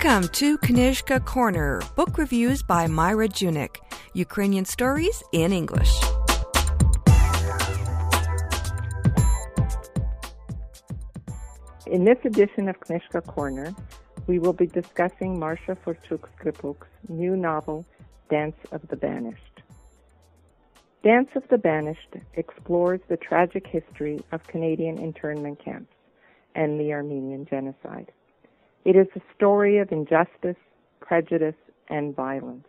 [0.00, 3.78] Welcome to Knyzhka Corner, book reviews by Myra Junyk,
[4.14, 5.90] Ukrainian stories in English.
[11.88, 13.74] In this edition of Knyzhka Corner,
[14.28, 17.84] we will be discussing Marsha Forchuk-Skrypuch's new novel,
[18.30, 19.62] Dance of the Banished.
[21.02, 25.92] Dance of the Banished explores the tragic history of Canadian internment camps
[26.54, 28.12] and the Armenian genocide.
[28.84, 30.56] It is a story of injustice,
[31.00, 31.54] prejudice,
[31.88, 32.66] and violence.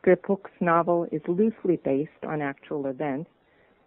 [0.00, 3.30] Skrypuch's novel is loosely based on actual events,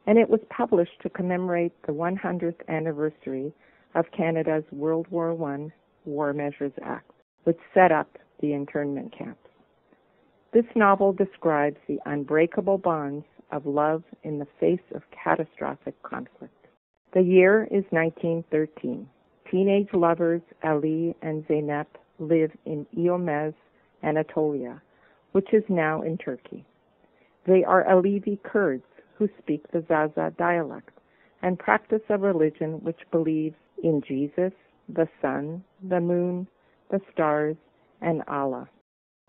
[0.05, 3.53] and it was published to commemorate the 100th anniversary
[3.95, 5.71] of Canada's World War I
[6.05, 7.11] War Measures Act,
[7.43, 9.49] which set up the internment camps.
[10.51, 16.67] This novel describes the unbreakable bonds of love in the face of catastrophic conflict.
[17.13, 19.07] The year is 1913.
[19.51, 21.87] Teenage lovers Ali and Zeynep
[22.19, 23.53] live in Iomez,
[24.03, 24.81] Anatolia,
[25.31, 26.65] which is now in Turkey.
[27.47, 28.83] They are Alevi Kurds
[29.17, 30.91] who speak the Zaza dialect
[31.41, 34.53] and practice a religion which believes in Jesus,
[34.87, 36.47] the sun, the moon,
[36.91, 37.55] the stars,
[38.01, 38.69] and Allah.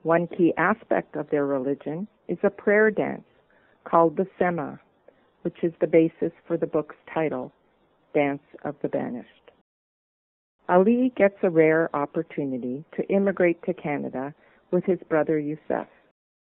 [0.02, 3.24] One key aspect of their religion is a prayer dance
[3.84, 4.80] called the Sema,
[5.42, 7.52] which is the basis for the book's title,
[8.14, 9.49] Dance of the Banished.
[10.70, 14.32] Ali gets a rare opportunity to immigrate to Canada
[14.70, 15.88] with his brother Youssef.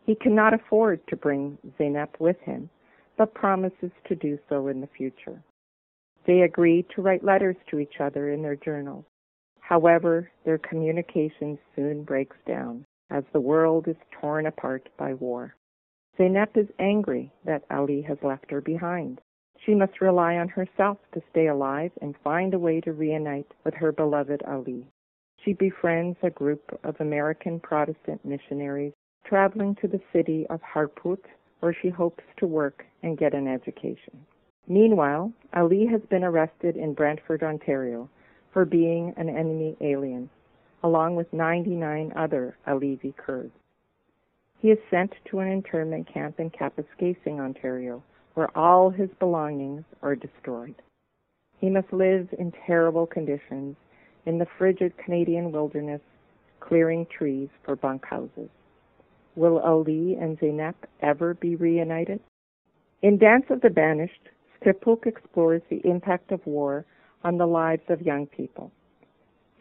[0.05, 2.69] He cannot afford to bring Zeynep with him,
[3.17, 5.43] but promises to do so in the future.
[6.25, 9.03] They agree to write letters to each other in their journals.
[9.59, 15.53] However, their communication soon breaks down as the world is torn apart by war.
[16.17, 19.19] Zeynep is angry that Ali has left her behind.
[19.65, 23.73] She must rely on herself to stay alive and find a way to reunite with
[23.75, 24.85] her beloved Ali.
[25.43, 28.93] She befriends a group of American Protestant missionaries
[29.25, 31.23] traveling to the city of Harput,
[31.61, 34.25] where she hopes to work and get an education.
[34.67, 38.09] Meanwhile, Ali has been arrested in Brantford, Ontario,
[38.51, 40.29] for being an enemy alien,
[40.83, 43.53] along with 99 other Alevi Kurds.
[44.59, 50.15] He is sent to an internment camp in Kapuskasing, Ontario, where all his belongings are
[50.15, 50.75] destroyed.
[51.59, 53.75] He must live in terrible conditions
[54.25, 56.01] in the frigid Canadian wilderness,
[56.59, 58.49] clearing trees for bunkhouses.
[59.35, 62.19] Will Ali and Zeynep ever be reunited?
[63.01, 64.29] In Dance of the Banished,
[64.59, 66.85] Skrypuch explores the impact of war
[67.23, 68.71] on the lives of young people.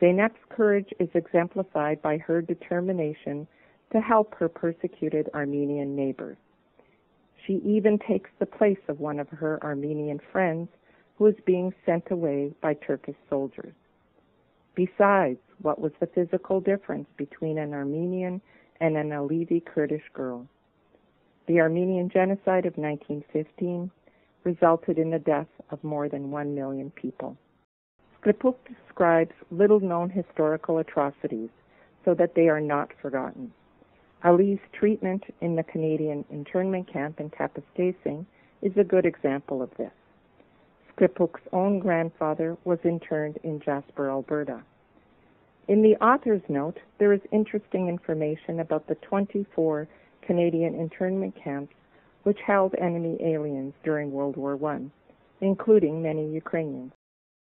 [0.01, 3.47] Zeynep's courage is exemplified by her determination
[3.93, 6.37] to help her persecuted Armenian neighbors.
[7.47, 10.69] She even takes the place of one of her Armenian friends
[11.17, 13.75] who is being sent away by Turkish soldiers.
[14.75, 18.41] Besides, what was the physical difference between an Armenian
[18.81, 20.47] and an Alevi Kurdish girl?
[21.47, 23.91] The Armenian genocide of 1915
[24.45, 27.37] resulted in the death of more than one million people.
[28.21, 31.51] Skrypuch describes little known historical atrocities
[32.05, 33.53] so that they are not forgotten.
[34.25, 38.25] Ali's treatment in the Canadian internment camp in Kapuskasing
[38.63, 39.91] is a good example of this.
[40.95, 44.63] Skrypuch's own grandfather was interned in Jasper, Alberta.
[45.67, 49.89] In the author's note, there is interesting information about the 24
[50.23, 51.75] Canadian internment camps
[52.23, 54.83] which held enemy aliens during World War I,
[55.41, 56.93] including many Ukrainians.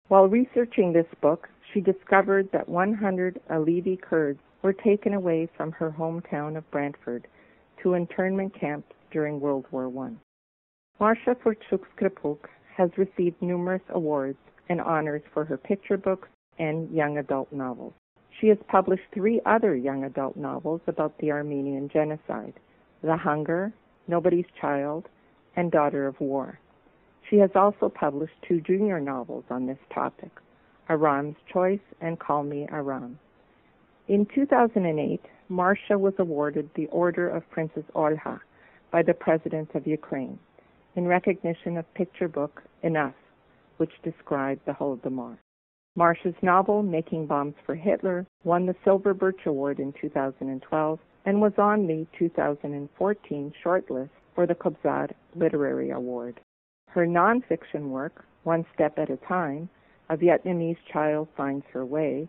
[0.09, 5.91] While researching this book, she discovered that 100 Alevi Kurds were taken away from her
[5.91, 7.27] hometown of Brantford
[7.83, 10.13] to internment camps during World War I.
[10.99, 12.43] Marsha Forchuk-Skrypuch
[12.75, 16.27] has received numerous awards and honors for her picture books
[16.57, 17.93] and young adult novels.
[18.41, 22.55] She has published three other young adult novels about the Armenian genocide,
[23.03, 23.71] The Hunger,
[24.07, 25.07] Nobody's Child,
[25.55, 26.57] and Daughter of War.
[27.29, 30.31] She has also published two junior novels on this topic,
[30.89, 33.19] Aram's Choice and Call Me Aram.
[34.07, 35.21] In 2008,
[35.51, 38.39] Marsha was awarded the Order of Princess Olha
[38.89, 40.39] by the President of Ukraine
[40.95, 43.13] in recognition of picture book Enough,
[43.77, 45.37] which described the Holodomor.
[45.95, 51.53] Marsha's novel Making Bombs for Hitler won the Silver Birch Award in 2012 and was
[51.59, 56.39] on the 2014 shortlist for the Kobzar Literary Award.
[56.89, 59.69] Her nonfiction work, One Step at a Time,
[60.09, 62.27] A Vietnamese Child Finds Her Way,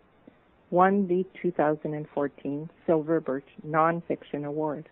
[0.69, 4.87] won the 2014 Silver Birch Nonfiction Award.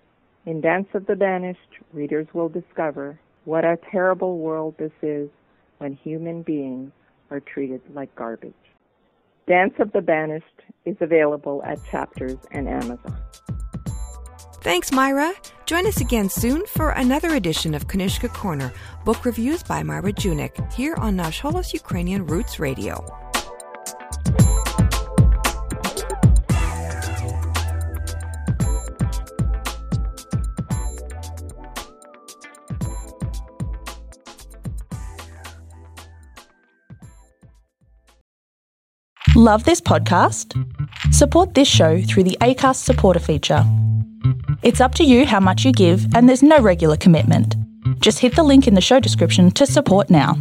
[0.46, 1.60] In Dance of the Banished,
[1.94, 5.30] readers will discover what a terrible world this is
[5.78, 6.92] when human beings
[7.30, 8.54] are treated like garbage.
[9.48, 10.46] Dance of the Banished
[10.86, 13.18] is available at Chapters and Amazon.
[14.62, 15.34] Thanks, Myra.
[15.66, 18.74] Join us again soon for another edition of Knyzhka Corner,
[19.06, 23.06] book reviews by Myra Junyk, here on Nash Holos Ukrainian Roots Radio.
[39.36, 40.54] Love this podcast?
[41.14, 43.64] Support this show through the ACAST supporter feature.
[44.62, 47.56] It's up to you how much you give, and there's no regular commitment.
[48.02, 50.38] Just hit the link in the show description to support now.